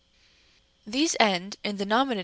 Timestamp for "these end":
0.87-1.57